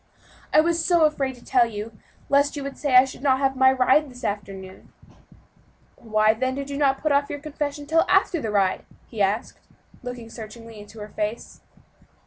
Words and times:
"I 0.51 0.61
was 0.61 0.83
so 0.83 1.03
afraid 1.05 1.35
to 1.35 1.45
tell 1.45 1.67
you, 1.67 1.95
lest 2.27 2.55
you 2.55 2.63
would 2.63 2.75
say 2.75 2.95
I 2.95 3.05
should 3.05 3.21
not 3.21 3.37
have 3.37 3.55
my 3.55 3.71
ride 3.71 4.09
this 4.09 4.23
afternoon." 4.23 4.91
"Why, 5.95 6.33
then, 6.33 6.55
did 6.55 6.71
you 6.71 6.77
not 6.77 6.97
put 7.03 7.11
off 7.11 7.29
your 7.29 7.37
confession 7.37 7.83
until 7.83 8.03
after 8.09 8.41
the 8.41 8.49
ride?" 8.49 8.83
he 9.05 9.21
asked, 9.21 9.59
looking 10.01 10.31
searchingly 10.31 10.79
into 10.79 10.97
her 11.01 11.09
face. 11.09 11.61